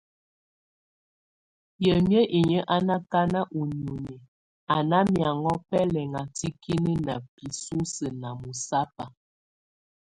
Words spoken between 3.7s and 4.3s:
níoni